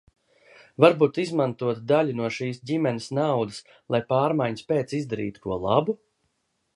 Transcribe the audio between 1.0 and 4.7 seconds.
izmantot daļu no šīs ģimenes naudas, lai pārmaiņas